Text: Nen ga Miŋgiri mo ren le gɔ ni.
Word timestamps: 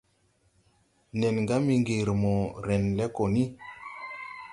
Nen 1.19 1.37
ga 1.47 1.55
Miŋgiri 1.65 2.13
mo 2.21 2.33
ren 2.65 2.83
le 2.97 3.05
gɔ 3.15 3.25
ni. 3.33 3.43